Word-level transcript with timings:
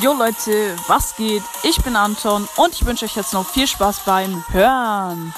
Jo 0.00 0.12
Leute, 0.12 0.76
was 0.86 1.16
geht? 1.16 1.42
Ich 1.64 1.82
bin 1.82 1.96
Anton 1.96 2.48
und 2.56 2.72
ich 2.72 2.86
wünsche 2.86 3.04
euch 3.04 3.16
jetzt 3.16 3.32
noch 3.32 3.44
viel 3.44 3.66
Spaß 3.66 4.04
beim 4.04 4.44
Hören. 4.52 5.34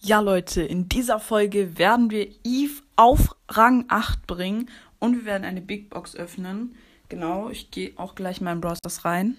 Ja 0.00 0.20
Leute, 0.20 0.62
in 0.62 0.88
dieser 0.88 1.20
Folge 1.20 1.76
werden 1.76 2.10
wir 2.10 2.26
Eve 2.42 2.82
auf 2.96 3.36
Rang 3.50 3.84
8 3.88 4.26
bringen 4.26 4.70
und 4.98 5.14
wir 5.14 5.24
werden 5.26 5.44
eine 5.44 5.60
Big 5.60 5.90
Box 5.90 6.16
öffnen. 6.16 6.74
Genau, 7.10 7.50
ich 7.50 7.70
gehe 7.70 7.92
auch 7.96 8.14
gleich 8.14 8.40
in 8.40 8.60
Browsers 8.62 9.04
rein. 9.04 9.36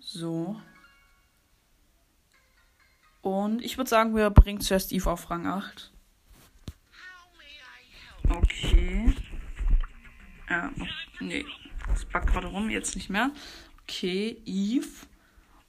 So. 0.00 0.56
Und 3.24 3.64
ich 3.64 3.78
würde 3.78 3.88
sagen, 3.88 4.14
wir 4.14 4.28
bringen 4.28 4.60
zuerst 4.60 4.92
Eve 4.92 5.10
auf 5.10 5.30
Rang 5.30 5.46
8. 5.46 5.90
Okay. 8.28 9.14
Ja, 10.50 10.70
nee. 11.20 11.46
Das 11.88 12.04
backt 12.04 12.30
gerade 12.30 12.48
rum, 12.48 12.68
jetzt 12.68 12.94
nicht 12.96 13.08
mehr. 13.08 13.30
Okay, 13.82 14.42
Eve. 14.44 15.06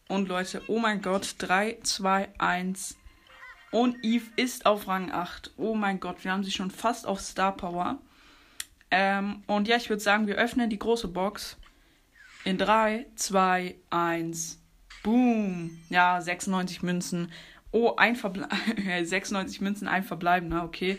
Und 0.09 0.27
Leute, 0.27 0.63
oh 0.67 0.79
mein 0.79 1.01
Gott, 1.01 1.35
3, 1.37 1.79
2, 1.81 2.27
1. 2.37 2.97
Und 3.71 4.03
Eve 4.03 4.25
ist 4.35 4.65
auf 4.65 4.89
Rang 4.89 5.11
8. 5.13 5.51
Oh 5.55 5.75
mein 5.75 6.01
Gott, 6.01 6.25
wir 6.25 6.33
haben 6.33 6.43
sie 6.43 6.51
schon 6.51 6.71
fast 6.71 7.07
auf 7.07 7.21
Star 7.21 7.55
Power. 7.55 7.99
Ähm, 8.91 9.43
und 9.47 9.69
ja, 9.69 9.77
ich 9.77 9.89
würde 9.89 10.03
sagen, 10.03 10.27
wir 10.27 10.35
öffnen 10.35 10.69
die 10.69 10.79
große 10.79 11.07
Box. 11.07 11.55
In 12.43 12.57
3, 12.57 13.05
2, 13.15 13.75
1. 13.91 14.59
Boom. 15.05 15.77
Ja, 15.89 16.19
96 16.19 16.81
Münzen. 16.81 17.31
Oh, 17.75 17.93
ein 17.97 18.15
Verbleib. 18.15 18.53
96 19.03 19.59
Münzen, 19.59 19.89
ein 19.89 20.05
Verbleiben, 20.05 20.47
na, 20.47 20.63
okay. 20.63 20.97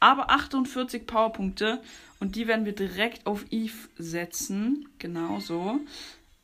Aber 0.00 0.30
48 0.30 1.06
Powerpunkte. 1.06 1.80
Und 2.18 2.36
die 2.36 2.46
werden 2.46 2.66
wir 2.66 2.74
direkt 2.74 3.26
auf 3.26 3.46
Eve 3.48 3.88
setzen. 3.96 4.86
Genau 4.98 5.40
so. 5.40 5.80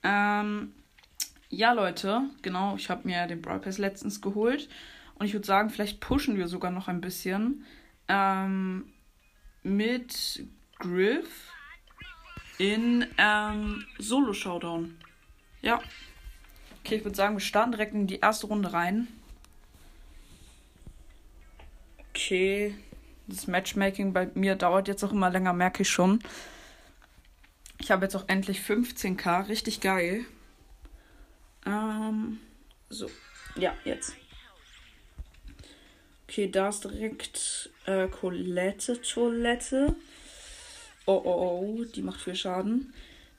Ähm, 0.03 0.73
ja, 1.51 1.75
Leute, 1.75 2.23
genau. 2.41 2.77
Ich 2.77 2.89
habe 2.89 3.07
mir 3.07 3.27
den 3.27 3.43
Brawl 3.43 3.59
Pass 3.59 3.77
letztens 3.77 4.23
geholt. 4.23 4.71
Und 5.17 5.27
ich 5.27 5.35
würde 5.35 5.47
sagen, 5.47 5.69
vielleicht 5.69 6.01
pushen 6.01 6.39
wir 6.39 6.49
sogar 6.49 6.71
noch 6.71 6.89
ein 6.89 7.03
bisschen. 7.03 7.67
Ähm, 8.09 8.91
mit 9.63 10.43
Griff 10.79 11.53
in 12.57 13.07
ähm, 13.19 13.85
Solo 13.99 14.33
Showdown. 14.33 14.97
Ja. 15.61 15.83
Okay, 16.83 16.95
ich 16.95 17.05
würde 17.05 17.17
sagen, 17.17 17.35
wir 17.35 17.41
starten 17.41 17.73
direkt 17.73 17.93
in 17.93 18.07
die 18.07 18.21
erste 18.21 18.47
Runde 18.47 18.73
rein. 18.73 19.09
Okay. 22.27 22.75
Das 23.29 23.47
Matchmaking 23.47 24.13
bei 24.13 24.29
mir 24.35 24.57
dauert 24.57 24.89
jetzt 24.89 25.05
auch 25.05 25.13
immer 25.13 25.31
länger, 25.31 25.53
merke 25.53 25.83
ich 25.83 25.89
schon. 25.89 26.19
Ich 27.79 27.93
habe 27.93 28.05
jetzt 28.05 28.17
auch 28.17 28.25
endlich 28.27 28.63
15k. 28.63 29.49
Richtig 29.49 29.81
geil. 29.81 30.25
Ähm, 31.65 32.41
so. 32.89 33.09
Ja, 33.55 33.77
jetzt. 33.85 34.17
Okay, 36.29 36.51
da 36.51 36.71
ist 36.71 36.83
direkt 36.83 37.71
äh, 37.85 38.09
Colette 38.09 39.01
Toilette. 39.03 39.95
Oh, 41.05 41.23
oh, 41.25 41.79
oh, 41.79 41.85
die 41.85 42.03
macht 42.03 42.21
viel 42.21 42.35
Schaden. 42.35 42.93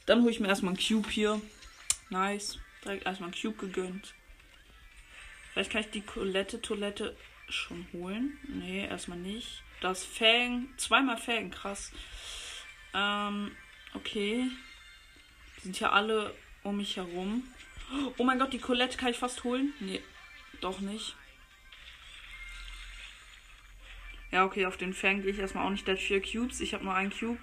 Dann 0.06 0.22
hole 0.22 0.32
ich 0.32 0.40
mir 0.40 0.48
erstmal 0.48 0.74
einen 0.74 0.82
Cube 0.82 1.10
hier. 1.10 1.42
Nice. 2.10 2.58
Direkt 2.86 3.06
erstmal 3.06 3.32
einen 3.32 3.42
Cube 3.42 3.58
gegönnt. 3.58 4.14
Vielleicht 5.52 5.72
kann 5.74 5.82
ich 5.82 5.90
die 5.90 6.04
Colette 6.04 6.62
Toilette 6.62 7.18
schon 7.50 7.88
holen. 7.94 8.38
Nee, 8.48 8.86
erstmal 8.86 9.18
nicht. 9.18 9.64
Das 9.82 10.04
Fang. 10.04 10.68
Zweimal 10.78 11.18
Fang, 11.18 11.52
krass. 11.52 11.92
Ähm, 12.94 13.52
okay. 13.94 14.50
Die 15.58 15.62
sind 15.62 15.76
hier 15.76 15.94
alle 15.94 16.34
um 16.64 16.78
mich 16.78 16.98
herum. 16.98 17.44
Oh 18.18 18.24
mein 18.24 18.40
Gott, 18.40 18.54
die 18.54 18.60
Colette 18.60 18.98
kann 18.98 19.10
ich 19.10 19.18
fast 19.18 19.44
holen. 19.44 19.74
Nee, 19.80 20.02
doch 20.62 20.80
nicht. 20.80 21.16
Ja, 24.32 24.44
okay, 24.44 24.66
auf 24.66 24.78
den 24.78 24.94
Fang 24.94 25.22
gehe 25.22 25.32
ich 25.32 25.40
erstmal 25.40 25.66
auch 25.66 25.70
nicht. 25.70 25.88
Der 25.88 25.96
hat 25.96 26.02
vier 26.02 26.22
Cubes. 26.22 26.60
Ich 26.60 26.74
habe 26.74 26.84
nur 26.84 26.94
einen 26.94 27.12
Cube. 27.12 27.40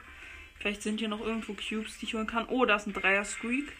Vielleicht 0.58 0.82
sind 0.82 1.00
hier 1.00 1.08
noch 1.08 1.20
irgendwo 1.20 1.54
Cubes, 1.54 1.98
die 1.98 2.06
ich 2.06 2.14
holen 2.14 2.26
kann. 2.26 2.46
Oh, 2.48 2.64
da 2.66 2.76
ist 2.76 2.86
ein 2.86 2.92
Dreier 2.92 3.24
Squeak. 3.24 3.72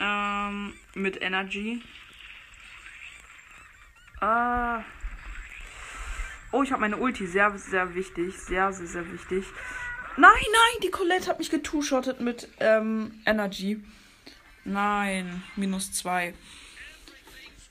Ähm, 0.00 0.74
mit 0.94 1.20
Energy. 1.20 1.82
Ah. 4.20 4.82
Oh, 6.52 6.62
ich 6.62 6.70
habe 6.70 6.82
meine 6.82 6.98
Ulti. 6.98 7.26
Sehr, 7.26 7.56
sehr 7.58 7.94
wichtig. 7.94 8.38
Sehr, 8.38 8.72
sehr, 8.72 8.86
sehr 8.86 9.10
wichtig. 9.10 9.44
Nein, 10.16 10.30
nein, 10.30 10.80
die 10.82 10.90
Colette 10.90 11.28
hat 11.28 11.38
mich 11.38 11.50
getushottet 11.50 12.20
mit 12.20 12.48
ähm, 12.60 13.20
Energy. 13.24 13.82
Nein, 14.64 15.42
minus 15.56 15.92
zwei. 15.92 16.34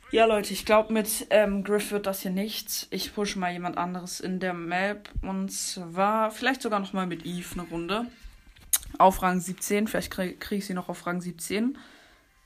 Ja, 0.10 0.26
Leute, 0.26 0.52
ich 0.52 0.66
glaube, 0.66 0.92
mit 0.92 1.28
ähm, 1.30 1.64
Griff 1.64 1.92
wird 1.92 2.08
das 2.08 2.24
hier 2.24 2.32
nichts. 2.32 2.88
Ich 2.90 3.14
pushe 3.14 3.40
mal 3.40 3.54
jemand 3.54 3.78
anderes 3.78 4.20
in 4.20 4.40
der 4.40 4.54
Map. 4.54 5.10
Und 5.22 5.52
zwar 5.54 6.32
vielleicht 6.32 6.64
sogar 6.64 6.80
noch 6.80 6.92
mal 6.92 7.06
mit 7.06 7.26
Eve 7.26 7.54
eine 7.54 7.70
Runde 7.70 8.08
auf 8.98 9.22
Rang 9.22 9.40
17. 9.40 9.88
Vielleicht 9.88 10.12
kriege 10.12 10.36
krieg 10.36 10.58
ich 10.58 10.66
sie 10.66 10.74
noch 10.74 10.90
auf 10.90 11.06
Rang 11.06 11.22
17. 11.22 11.78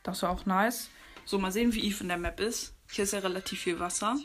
Das 0.04 0.22
wäre 0.22 0.32
auch 0.32 0.46
nice. 0.46 0.90
So, 1.24 1.40
mal 1.40 1.52
sehen, 1.52 1.74
wie 1.74 1.88
Eve 1.88 2.04
in 2.04 2.10
der 2.10 2.18
Map 2.18 2.40
ist. 2.40 2.74
Hier 2.92 3.06
ist 3.06 3.14
ja 3.14 3.20
relativ 3.20 3.62
viel 3.62 3.80
Wasser. 3.80 4.16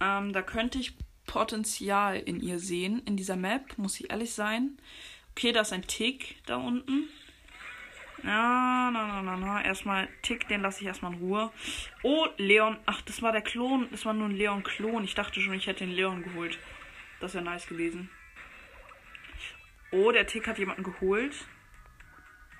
Ähm, 0.00 0.32
da 0.32 0.42
könnte 0.42 0.78
ich 0.78 0.94
Potenzial 1.26 2.16
in 2.18 2.40
ihr 2.40 2.58
sehen, 2.58 3.02
in 3.06 3.16
dieser 3.16 3.36
Map, 3.36 3.78
muss 3.78 3.98
ich 4.00 4.10
ehrlich 4.10 4.32
sein. 4.32 4.78
Okay, 5.32 5.52
da 5.52 5.62
ist 5.62 5.72
ein 5.72 5.86
Tick 5.86 6.36
da 6.46 6.56
unten. 6.56 7.08
Ja, 8.22 8.90
na, 8.90 9.06
na, 9.06 9.22
na, 9.22 9.36
na. 9.36 9.64
Erstmal 9.64 10.08
Tick, 10.22 10.48
den 10.48 10.62
lasse 10.62 10.80
ich 10.80 10.86
erstmal 10.86 11.12
in 11.12 11.18
Ruhe. 11.18 11.52
Oh, 12.02 12.26
Leon. 12.38 12.78
Ach, 12.86 13.02
das 13.02 13.20
war 13.20 13.32
der 13.32 13.42
Klon. 13.42 13.88
Das 13.90 14.06
war 14.06 14.14
nur 14.14 14.28
ein 14.28 14.36
Leon-Klon. 14.36 15.04
Ich 15.04 15.14
dachte 15.14 15.40
schon, 15.40 15.54
ich 15.54 15.66
hätte 15.66 15.84
den 15.84 15.94
Leon 15.94 16.22
geholt. 16.22 16.58
Das 17.20 17.34
wäre 17.34 17.44
nice 17.44 17.66
gewesen. 17.66 18.08
Oh, 19.90 20.10
der 20.10 20.26
Tick 20.26 20.46
hat 20.46 20.58
jemanden 20.58 20.84
geholt. 20.84 21.34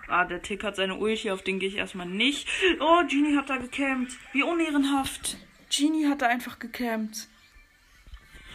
Ah, 0.06 0.26
der 0.26 0.42
Tick 0.42 0.64
hat 0.64 0.76
seine 0.76 0.96
Ulti, 0.96 1.30
auf 1.30 1.42
den 1.42 1.58
gehe 1.58 1.68
ich 1.68 1.76
erstmal 1.76 2.06
nicht. 2.06 2.46
Oh, 2.78 3.02
Genie 3.08 3.36
hat 3.36 3.48
da 3.48 3.56
gecampt. 3.56 4.12
Wie 4.32 4.42
unehrenhaft. 4.42 5.38
Genie 5.76 6.06
hat 6.06 6.22
da 6.22 6.28
einfach 6.28 6.58
gecampt. 6.58 7.26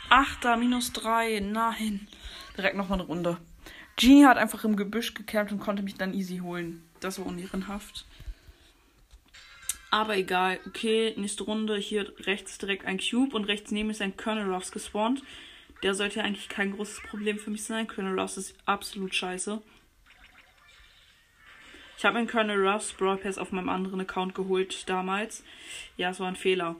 Achter, 0.09 0.55
minus 0.55 0.93
drei. 0.93 1.39
Nein. 1.41 2.07
Direkt 2.55 2.77
nochmal 2.77 2.99
eine 2.99 3.07
Runde. 3.07 3.37
Genie 3.97 4.25
hat 4.25 4.37
einfach 4.37 4.63
im 4.63 4.77
Gebüsch 4.77 5.13
gecampt 5.13 5.51
und 5.51 5.59
konnte 5.59 5.83
mich 5.83 5.95
dann 5.95 6.13
easy 6.13 6.37
holen. 6.37 6.87
Das 7.01 7.19
war 7.19 7.25
unehrenhaft. 7.25 8.05
Aber 9.91 10.15
egal. 10.15 10.59
Okay, 10.65 11.13
nächste 11.17 11.43
Runde. 11.43 11.75
Hier 11.77 12.13
rechts 12.19 12.57
direkt 12.57 12.85
ein 12.85 12.99
Cube 12.99 13.35
und 13.35 13.45
rechts 13.45 13.71
neben 13.71 13.89
ist 13.89 14.01
ein 14.01 14.15
Colonel 14.15 14.53
Ruffs 14.53 14.71
gespawnt. 14.71 15.21
Der 15.83 15.95
sollte 15.95 16.23
eigentlich 16.23 16.47
kein 16.47 16.73
großes 16.73 17.01
Problem 17.03 17.37
für 17.37 17.49
mich 17.49 17.63
sein. 17.63 17.87
Colonel 17.87 18.17
Ruffs 18.17 18.37
ist 18.37 18.55
absolut 18.65 19.13
scheiße. 19.13 19.61
Ich 21.97 22.05
habe 22.05 22.17
mir 22.17 22.27
Colonel 22.27 22.65
Ruffs 22.65 22.93
Brawl 22.93 23.19
auf 23.37 23.51
meinem 23.51 23.67
anderen 23.67 23.99
Account 23.99 24.35
geholt 24.35 24.87
damals. 24.87 25.43
Ja, 25.97 26.11
es 26.11 26.21
war 26.21 26.29
ein 26.29 26.37
Fehler. 26.37 26.77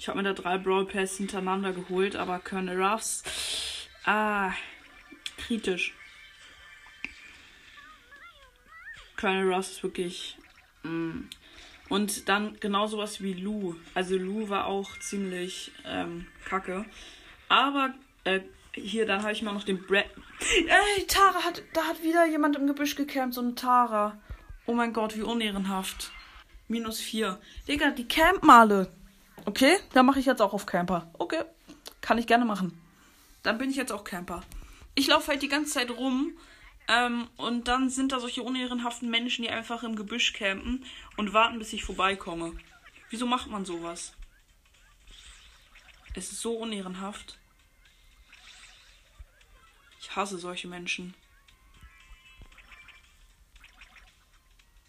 Ich 0.00 0.06
habe 0.06 0.18
mir 0.18 0.22
da 0.22 0.32
drei 0.32 0.58
Brawl 0.58 0.86
Pass 0.86 1.16
hintereinander 1.16 1.72
geholt, 1.72 2.14
aber 2.14 2.38
Colonel 2.38 2.80
Ruffs. 2.80 3.24
Ah, 4.04 4.52
kritisch. 5.36 5.92
Colonel 9.16 9.52
Ruffs 9.52 9.72
ist 9.72 9.82
wirklich. 9.82 10.38
Mm. 10.84 11.22
Und 11.88 12.28
dann 12.28 12.60
genau 12.60 12.86
sowas 12.86 13.20
wie 13.22 13.32
Lou. 13.32 13.74
Also 13.94 14.16
Lou 14.16 14.48
war 14.48 14.66
auch 14.66 14.96
ziemlich 15.00 15.72
ähm, 15.84 16.28
kacke. 16.44 16.84
Aber 17.48 17.92
äh, 18.22 18.42
hier, 18.74 19.04
dann 19.04 19.22
habe 19.22 19.32
ich 19.32 19.42
mal 19.42 19.52
noch 19.52 19.64
den 19.64 19.84
Brad. 19.84 20.06
Ey, 20.68 21.06
Tara 21.08 21.42
hat. 21.42 21.64
Da 21.72 21.82
hat 21.82 22.04
wieder 22.04 22.24
jemand 22.24 22.54
im 22.54 22.68
Gebüsch 22.68 22.94
gecampt, 22.94 23.34
so 23.34 23.40
eine 23.40 23.56
Tara. 23.56 24.16
Oh 24.64 24.74
mein 24.74 24.92
Gott, 24.92 25.16
wie 25.16 25.22
unehrenhaft. 25.22 26.12
Minus 26.68 27.00
4. 27.00 27.40
Digga, 27.66 27.90
die 27.90 28.06
campen 28.06 28.48
alle. 28.48 28.92
Okay, 29.44 29.78
dann 29.92 30.06
mache 30.06 30.20
ich 30.20 30.26
jetzt 30.26 30.42
auch 30.42 30.52
auf 30.52 30.66
Camper. 30.66 31.10
Okay, 31.18 31.42
kann 32.00 32.18
ich 32.18 32.26
gerne 32.26 32.44
machen. 32.44 32.78
Dann 33.42 33.58
bin 33.58 33.70
ich 33.70 33.76
jetzt 33.76 33.92
auch 33.92 34.04
Camper. 34.04 34.42
Ich 34.94 35.06
laufe 35.06 35.28
halt 35.28 35.42
die 35.42 35.48
ganze 35.48 35.72
Zeit 35.72 35.90
rum. 35.90 36.32
Ähm, 36.88 37.28
und 37.36 37.68
dann 37.68 37.90
sind 37.90 38.12
da 38.12 38.20
solche 38.20 38.42
unehrenhaften 38.42 39.10
Menschen, 39.10 39.42
die 39.42 39.50
einfach 39.50 39.82
im 39.82 39.94
Gebüsch 39.94 40.32
campen 40.32 40.84
und 41.18 41.34
warten, 41.34 41.58
bis 41.58 41.74
ich 41.74 41.84
vorbeikomme. 41.84 42.54
Wieso 43.10 43.26
macht 43.26 43.48
man 43.48 43.66
sowas? 43.66 44.14
Es 46.14 46.32
ist 46.32 46.40
so 46.40 46.54
unehrenhaft. 46.56 47.38
Ich 50.00 50.16
hasse 50.16 50.38
solche 50.38 50.66
Menschen. 50.66 51.14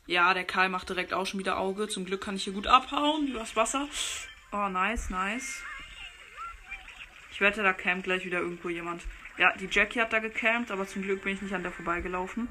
Ja, 0.07 0.34
der 0.34 0.46
Karl 0.46 0.69
macht 0.69 0.90
direkt 0.90 1.13
auch 1.13 1.25
schon 1.25 1.40
wieder 1.40 1.60
Auge. 1.60 1.88
Zum 1.88 2.06
Glück 2.06 2.22
kann 2.22 2.36
ich 2.36 2.46
hier 2.46 2.54
gut 2.54 2.68
abhauen. 2.68 3.28
Übers 3.28 3.56
Wasser. 3.56 3.88
Oh, 4.51 4.68
nice, 4.68 5.10
nice. 5.10 5.62
Ich 7.31 7.40
wette, 7.40 7.62
da 7.62 7.74
campt 7.74 8.06
gleich 8.06 8.25
wieder 8.25 8.40
irgendwo 8.40 8.69
jemand. 8.69 9.04
Ja, 9.38 9.56
die 9.56 9.69
Jackie 9.72 10.01
hat 10.01 10.12
da 10.12 10.19
gecampt, 10.19 10.72
aber 10.72 10.88
zum 10.88 11.04
Glück 11.04 11.22
bin 11.24 11.34
ich 11.34 11.42
nicht 11.42 11.54
an 11.54 11.63
der 11.63 11.72
vorbeigelaufen. 11.72 12.50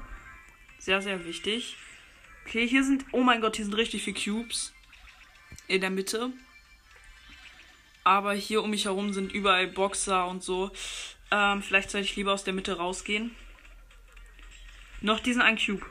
Sehr, 0.77 1.01
sehr 1.01 1.25
wichtig. 1.25 1.77
Okay, 2.45 2.67
hier 2.67 2.83
sind. 2.83 3.05
Oh 3.11 3.21
mein 3.21 3.41
Gott, 3.41 3.57
hier 3.57 3.65
sind 3.65 3.75
richtig 3.75 4.03
viele 4.03 4.17
Cubes. 4.17 4.73
In 5.67 5.81
der 5.81 5.89
Mitte. 5.89 6.31
Aber 8.03 8.33
hier 8.33 8.63
um 8.63 8.71
mich 8.71 8.85
herum 8.85 9.13
sind 9.13 9.33
überall 9.33 9.67
Boxer 9.67 10.27
und 10.27 10.41
so. 10.41 10.71
Ähm, 11.31 11.61
vielleicht 11.61 11.91
sollte 11.91 12.07
ich 12.07 12.15
lieber 12.15 12.33
aus 12.33 12.43
der 12.43 12.53
Mitte 12.53 12.77
rausgehen. 12.77 13.35
Noch 15.01 15.19
diesen 15.19 15.41
einen 15.41 15.57
Cube. 15.57 15.85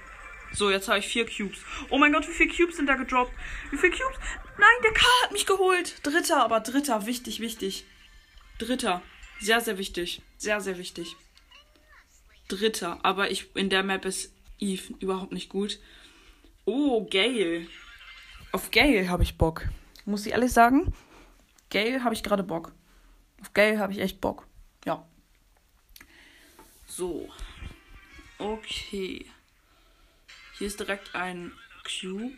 So, 0.53 0.71
jetzt 0.71 0.89
habe 0.89 0.99
ich 0.99 1.06
vier 1.06 1.27
Cubes. 1.27 1.59
Oh 1.91 1.99
mein 1.99 2.12
Gott, 2.12 2.27
wie 2.29 2.33
viele 2.33 2.53
Cubes 2.53 2.77
sind 2.77 2.87
da 2.87 2.95
gedroppt? 2.95 3.33
Wie 3.71 3.77
viele 3.77 3.93
Cubes? 3.93 4.19
Nein, 4.59 4.83
der 4.83 4.93
Karl 4.93 5.23
hat 5.23 5.33
mich 5.33 5.47
geholt. 5.47 6.05
Dritter, 6.05 6.43
aber 6.43 6.61
dritter. 6.61 7.06
Wichtig, 7.06 7.41
wichtig. 7.41 7.85
Dritter. 8.59 9.03
Sehr, 9.41 9.61
sehr 9.61 9.79
wichtig. 9.79 10.23
Sehr, 10.37 10.61
sehr 10.61 10.79
wichtig. 10.79 11.17
Dritter. 12.49 12.99
Aber 13.05 13.31
ich 13.31 13.55
in 13.55 13.71
der 13.71 13.85
Map 13.85 14.05
ist 14.05 14.33
Eve 14.59 14.95
überhaupt 14.99 15.33
nicht 15.33 15.49
gut. 15.49 15.79
Oh, 16.65 17.06
Gale. 17.09 17.67
Auf 18.50 18.71
Gale 18.71 19.09
habe 19.09 19.23
ich 19.23 19.39
Bock. 19.39 19.69
Muss 20.05 20.27
ich 20.27 20.33
ehrlich 20.33 20.53
sagen? 20.53 20.93
Gale 21.71 22.03
habe 22.03 22.15
ich 22.15 22.23
gerade 22.23 22.43
Bock. 22.43 22.73
Auf 23.41 23.53
Gale 23.53 23.79
habe 23.79 23.93
ich 23.93 24.00
echt 24.00 24.21
Bock. 24.21 24.47
Ja. 24.85 25.06
So. 26.87 27.29
Okay. 28.39 29.27
Hier 30.59 30.67
ist 30.67 30.81
direkt 30.81 31.15
ein 31.15 31.53
Cube. 31.85 32.37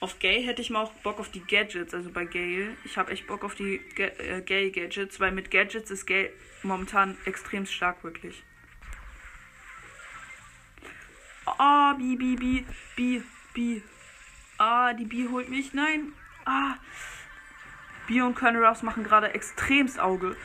Auf 0.00 0.18
Gay 0.18 0.44
hätte 0.44 0.60
ich 0.60 0.68
mal 0.68 0.82
auch 0.82 0.92
Bock 1.02 1.18
auf 1.18 1.30
die 1.30 1.40
Gadgets, 1.40 1.94
also 1.94 2.10
bei 2.10 2.26
Gale. 2.26 2.76
Ich 2.84 2.98
habe 2.98 3.10
echt 3.10 3.26
Bock 3.26 3.42
auf 3.42 3.54
die 3.54 3.76
äh, 3.96 4.42
Gay 4.42 4.70
Gadgets, 4.70 5.18
weil 5.18 5.32
mit 5.32 5.50
Gadgets 5.50 5.90
ist 5.90 6.06
Gale 6.06 6.30
momentan 6.62 7.16
extrem 7.24 7.64
stark, 7.64 8.04
wirklich. 8.04 8.42
Ah, 11.46 11.94
Bi, 11.94 12.16
Bi, 12.16 12.36
Bi, 12.36 12.66
Bi, 12.96 13.22
Bi. 13.54 13.82
Ah, 14.58 14.92
die 14.92 15.06
Bi 15.06 15.26
holt 15.30 15.48
mich. 15.48 15.72
Nein. 15.72 16.12
Ah. 16.44 16.76
Bi 18.06 18.20
und 18.20 18.34
Colonel 18.34 18.62
Ruffs 18.62 18.82
machen 18.82 19.04
gerade 19.04 19.32
extremst 19.32 19.98
Auge. 19.98 20.36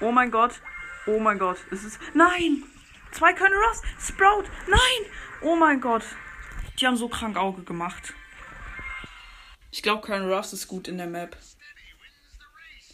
Oh 0.00 0.12
mein 0.12 0.30
Gott. 0.30 0.60
Oh 1.06 1.18
mein 1.18 1.40
Gott. 1.40 1.58
Es 1.72 1.82
ist. 1.82 1.98
Nein! 2.14 2.62
Zwei 3.10 3.32
Colonel 3.32 3.58
Ruffs. 3.58 3.82
Sprout. 3.98 4.44
Nein! 4.68 5.10
Oh 5.44 5.56
mein 5.56 5.80
Gott. 5.80 6.04
Die 6.78 6.86
haben 6.86 6.96
so 6.96 7.08
krank 7.08 7.36
Auge 7.36 7.62
gemacht. 7.62 8.14
Ich 9.72 9.82
glaube, 9.82 10.06
Colonel 10.06 10.32
Ruffs 10.32 10.52
ist 10.52 10.68
gut 10.68 10.86
in 10.86 10.98
der 10.98 11.08
Map. 11.08 11.36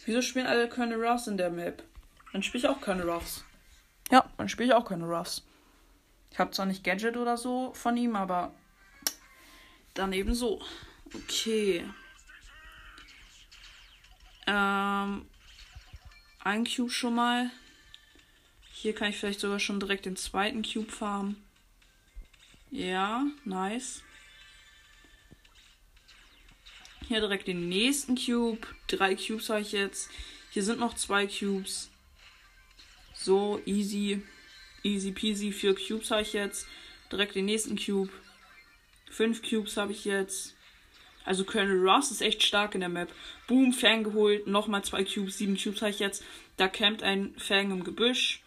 Wieso 0.05 0.23
spielen 0.23 0.47
alle 0.47 0.67
Colonel 0.67 1.05
Ruffs 1.05 1.27
in 1.27 1.37
der 1.37 1.51
Map? 1.51 1.83
Dann 2.33 2.41
spiele 2.41 2.63
ich 2.63 2.67
auch 2.67 2.81
Colonel 2.81 3.07
Ruffs. 3.07 3.45
Ja, 4.09 4.27
dann 4.37 4.49
spiele 4.49 4.69
ich 4.69 4.73
auch 4.73 4.85
Colonel 4.85 5.13
Ruffs. 5.13 5.45
Ich 6.31 6.39
habe 6.39 6.51
zwar 6.51 6.65
nicht 6.65 6.83
Gadget 6.83 7.17
oder 7.17 7.37
so 7.37 7.71
von 7.73 7.95
ihm, 7.97 8.15
aber 8.15 8.53
dann 9.93 10.11
eben 10.13 10.33
so. 10.33 10.59
Okay. 11.13 11.85
Ähm, 14.47 15.27
ein 16.43 16.65
Cube 16.65 16.89
schon 16.89 17.13
mal. 17.13 17.51
Hier 18.71 18.95
kann 18.95 19.09
ich 19.09 19.17
vielleicht 19.17 19.39
sogar 19.39 19.59
schon 19.59 19.79
direkt 19.79 20.05
den 20.05 20.15
zweiten 20.15 20.63
Cube 20.63 20.91
farmen. 20.91 21.43
Ja, 22.71 23.25
nice. 23.45 24.03
Hier 27.07 27.21
direkt 27.21 27.47
den 27.47 27.67
nächsten 27.67 28.15
Cube. 28.15 28.67
Drei 28.87 29.15
Cubes 29.15 29.49
habe 29.49 29.61
ich 29.61 29.71
jetzt. 29.71 30.09
Hier 30.51 30.63
sind 30.63 30.79
noch 30.79 30.93
zwei 30.93 31.25
Cubes. 31.25 31.89
So, 33.15 33.59
easy. 33.65 34.21
Easy 34.83 35.11
peasy. 35.11 35.51
Vier 35.51 35.75
Cubes 35.75 36.11
habe 36.11 36.21
ich 36.21 36.33
jetzt. 36.33 36.67
Direkt 37.11 37.33
den 37.33 37.45
nächsten 37.45 37.77
Cube. 37.77 38.11
Fünf 39.09 39.41
Cubes 39.41 39.75
habe 39.77 39.91
ich 39.91 40.05
jetzt. 40.05 40.55
Also 41.25 41.43
Colonel 41.43 41.79
Ross 41.79 42.11
ist 42.11 42.21
echt 42.21 42.43
stark 42.43 42.75
in 42.75 42.81
der 42.81 42.89
Map. 42.89 43.11
Boom, 43.47 43.73
Fang 43.73 44.03
geholt. 44.03 44.45
Nochmal 44.45 44.83
zwei 44.83 45.03
Cubes. 45.03 45.39
Sieben 45.39 45.57
Cubes 45.57 45.81
habe 45.81 45.91
ich 45.91 45.99
jetzt. 45.99 46.23
Da 46.57 46.67
campt 46.67 47.01
ein 47.01 47.33
Fang 47.39 47.71
im 47.71 47.83
Gebüsch. 47.83 48.43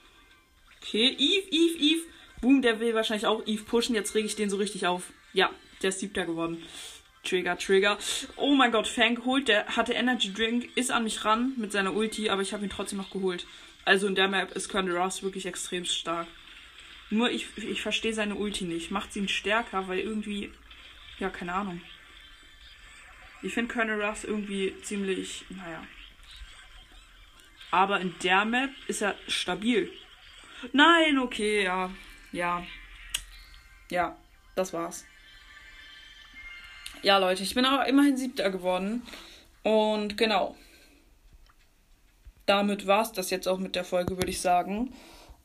Okay, 0.80 1.16
Eve, 1.19 1.48
Eve, 1.50 1.78
Eve. 1.78 2.02
Boom, 2.43 2.61
der 2.61 2.81
will 2.81 2.94
wahrscheinlich 2.94 3.27
auch 3.27 3.47
Eve 3.47 3.62
pushen. 3.62 3.94
Jetzt 3.94 4.15
rege 4.15 4.27
ich 4.27 4.37
den 4.37 4.50
so 4.50 4.56
richtig 4.56 4.87
auf. 4.87 5.12
Ja, 5.33 5.50
der 5.81 5.89
ist 5.91 6.00
siebter 6.00 6.27
geworden. 6.27 6.62
Trigger, 7.23 7.56
Trigger. 7.56 7.99
Oh 8.37 8.55
mein 8.55 8.73
Gott, 8.73 8.89
Fang 8.89 9.15
geholt. 9.15 9.47
Der 9.47 9.65
hatte 9.69 9.93
Energy 9.93 10.33
Drink, 10.33 10.77
ist 10.77 10.91
an 10.91 11.05
mich 11.05 11.25
ran 11.25 11.53
mit 11.56 11.71
seiner 11.71 11.94
Ulti, 11.94 12.29
aber 12.31 12.43
ich 12.43 12.53
habe 12.53 12.65
ihn 12.65 12.71
trotzdem 12.71 12.99
noch 12.99 13.11
geholt. 13.11 13.47
Also 13.85 14.09
in 14.09 14.17
der 14.17 14.27
Map 14.27 14.53
ist 14.53 14.69
Colonel 14.69 14.97
Ross 14.97 15.23
wirklich 15.23 15.47
extrem 15.47 15.85
stark. 15.85 16.27
Nur 17.11 17.31
ich, 17.31 17.47
ich 17.56 17.81
verstehe 17.81 18.12
seine 18.12 18.35
Ulti 18.35 18.65
nicht. 18.65 18.91
Macht 18.91 19.12
sie 19.12 19.21
ihn 19.21 19.29
stärker, 19.29 19.87
weil 19.87 20.00
irgendwie. 20.00 20.50
Ja, 21.21 21.31
keine 21.31 21.55
Ahnung. 21.55 21.81
Ich 23.43 23.55
finde 23.55 23.73
Colonel 23.73 24.03
Ross 24.03 24.25
irgendwie 24.25 24.75
ziemlich. 24.83 25.44
Naja. 25.49 25.87
Aber 27.71 28.00
in 28.00 28.15
der 28.25 28.44
Map 28.44 28.71
ist 28.89 29.03
er 29.03 29.15
stabil. 29.29 29.93
Nein, 30.73 31.19
okay, 31.19 31.65
ja. 31.65 31.91
Ja. 32.32 32.62
Ja, 33.90 34.17
das 34.55 34.73
war's. 34.73 35.05
Ja, 37.02 37.19
Leute, 37.19 37.43
ich 37.43 37.55
bin 37.55 37.64
aber 37.64 37.87
immerhin 37.87 38.17
siebter 38.17 38.50
geworden. 38.50 39.02
Und 39.62 40.17
genau. 40.17 40.56
Damit 42.46 42.87
war's 42.87 43.12
das 43.12 43.31
jetzt 43.31 43.46
auch 43.46 43.58
mit 43.58 43.76
der 43.76 43.84
Folge, 43.84 44.17
würde 44.17 44.31
ich 44.31 44.40
sagen. 44.40 44.93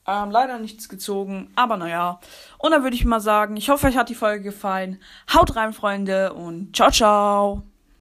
Ähm, 0.07 0.31
leider 0.31 0.57
nichts 0.57 0.87
gezogen, 0.87 1.51
aber 1.55 1.75
naja. 1.77 2.19
Und 2.57 2.71
dann 2.71 2.83
würde 2.83 2.95
ich 2.95 3.03
mal 3.03 3.19
sagen, 3.19 3.57
ich 3.57 3.69
hoffe, 3.69 3.87
euch 3.87 3.97
hat 3.97 4.09
die 4.09 4.15
Folge 4.15 4.41
gefallen. 4.41 5.01
Haut 5.33 5.55
rein, 5.55 5.73
Freunde, 5.73 6.33
und 6.33 6.75
ciao, 6.75 6.89
ciao. 6.91 7.63